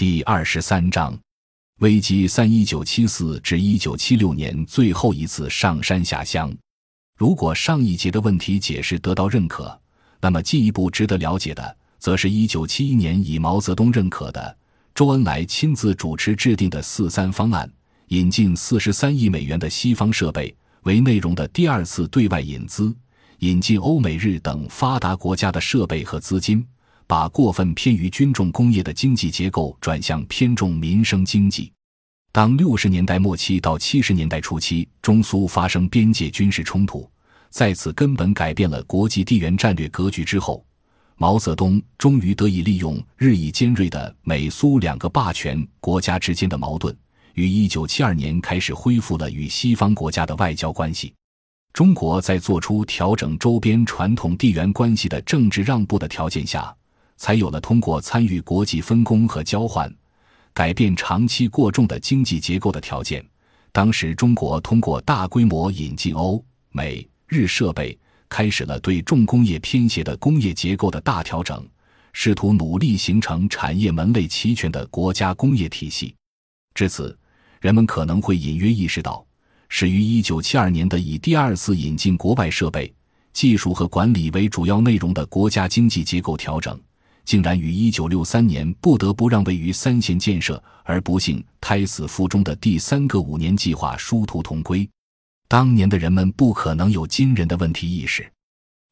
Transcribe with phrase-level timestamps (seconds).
[0.00, 1.14] 第二十三章，
[1.80, 6.50] 危机三一九七四至一九七六年最后一次上山下乡。
[7.18, 9.78] 如果上一节的问题解释得到认可，
[10.18, 14.56] 那么进一步值得了解的，则是一九七一年以毛泽东认可的、
[14.94, 17.70] 周恩来亲自主持制定的“四三”方案，
[18.08, 22.90] 引进四十三亿美元的西方设备为内容的第二次对外引资，
[23.40, 26.66] 引进欧美日等发达国家的设备和资金。
[27.10, 31.72] 把过分偏于军重工业的经济结构转向偏重民生经济。
[32.30, 37.10] 当六十年代末期到七十年代初期，中苏发生边界军事冲突，
[37.48, 40.64] 再次根本改变了国际地缘战略格局之后，
[41.16, 46.96] 毛泽东终于得以利用日益尖锐的美苏两个霸权国家之间的矛盾，
[47.34, 51.12] 于一九七二年开始恢复了与西方国家的外交关系。
[51.72, 56.72] 中国在做出调整周边传统地缘关系的政治让步的条件下。
[57.20, 59.94] 才有了通过参与国际分工和交换，
[60.54, 63.22] 改变长期过重的经济结构的条件。
[63.72, 67.96] 当时，中国通过大规模引进欧美日设备，
[68.26, 71.62] 开始了对重工业偏斜的工业结构的大调整，
[72.14, 76.14] 试图努力形成产业门类齐全的国家工业体系。
[76.72, 77.16] 至此，
[77.60, 79.22] 人们可能会隐约意识到，
[79.68, 82.90] 始于1972年的以第二次引进国外设备、
[83.34, 86.80] 技术和管理为主要内容的国家经济结构调整。
[87.24, 94.88] 竟然于一九六三年不得不让位于三线建设，而不幸胎死腹中的第三个五年计划殊途同归。
[95.48, 98.30] 当年的人们不可能有今人的问题意识，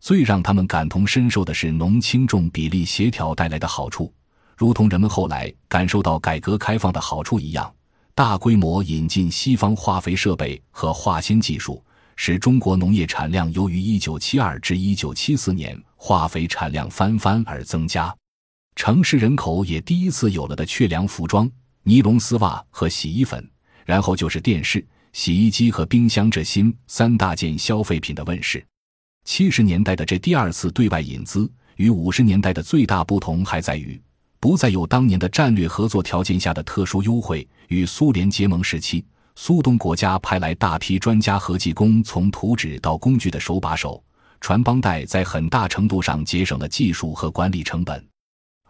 [0.00, 4.12] 最让他们感同身受的是农轻重比例协调带来的好处，
[4.56, 7.72] 如同人们后来感受到改革开放的好处一样。
[8.14, 11.84] 大规模引进西方化肥设备和化纤技术，
[12.16, 15.78] 使中国农业产量由于一九七二至一九七四年。
[15.96, 18.14] 化肥产量翻番而增加，
[18.76, 21.50] 城市人口也第一次有了的确良服装、
[21.82, 23.44] 尼龙丝袜和洗衣粉，
[23.84, 28.64] 然后就是电视、洗衣机和冰箱这新三大件消费品的问世。
[29.24, 34.00] 七十年代的这第二次对外引资与五十年代的最大不同还在于，
[34.38, 37.48] 不再有当年的战略合作条件下的特殊优惠。
[37.68, 39.04] 与苏联结盟时期，
[39.34, 44.00] 苏东国家派来大批专家和技工，从图纸到工具的手把手。
[44.40, 48.04] 传帮带在很大程度上节省了技术和管理成本，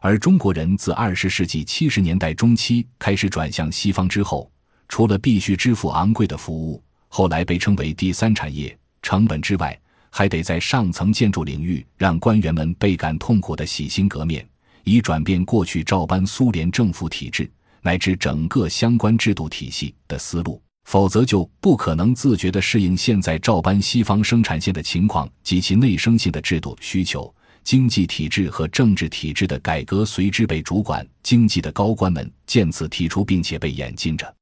[0.00, 4.50] 而中国人自二十世纪七十年代中期开始转向西方之后，
[4.88, 9.78] 除了必须支付昂贵的服务，后来被称为第三产业成本之外，
[10.10, 14.48] 还得在上层建筑领域让官员们倍感痛苦的洗心革面，
[14.84, 17.50] 以转变过去照搬苏联政府体制
[17.82, 20.62] 乃至整个相关制度体系的思路。
[20.86, 27.32] 否则就不可能自觉地适应现在照搬西方生产线的情况及其内生性的制度需求，
[27.64, 34.32] 经济体制和政治体制的改革随之被主管经济的高官们见此提出，并且被演进着。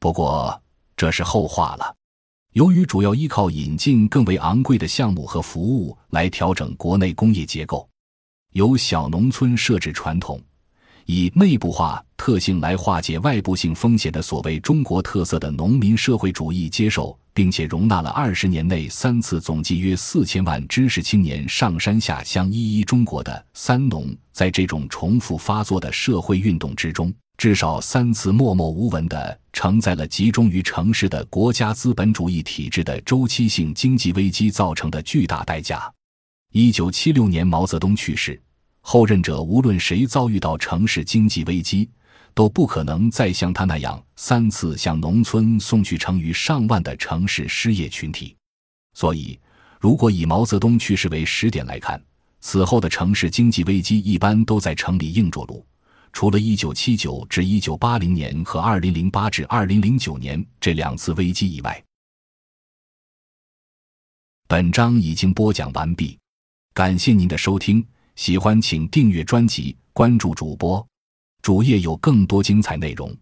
[0.00, 0.58] 不过
[0.96, 1.94] 这是后话了。
[2.54, 7.86] 由于主要依靠引进更为昂贵的项目和服务来调整国内工业结构，
[8.52, 10.40] 由小农村设置传统。
[11.06, 24.06] 以内部化特性来化解外部性风险的所谓中国特色的农民社会主义，接受并且容纳了二十年内三次总计约四千万知识青年上山下乡一一中国的“三农”。
[24.32, 35.92] 在这种重复发作的社会运动之中，至少三次默默无闻地承载了集中于城市的国家资本主义体制的周期性经济危机造成的巨大代价。
[36.52, 38.40] 一九七六年，毛泽东去世。
[38.82, 41.88] 后任者无论谁遭遇到城市经济危机，
[42.34, 48.36] 都不可能再像他那样三次向农村送去成于上万的城市失业群体。
[48.94, 49.38] 所以，
[49.80, 52.02] 如果以毛泽东去世为时点来看，
[52.40, 55.64] 此后的城市经济危机一般都在城里硬着陆，
[56.12, 61.82] 除了1979至1980年和2008至2009年这两次危机以外。
[64.48, 66.18] 本章已经播讲完毕，
[66.74, 67.86] 感谢您的收听。
[68.14, 70.86] 喜欢请订阅专辑，关注主播，
[71.40, 73.14] 主页有更多精彩内容。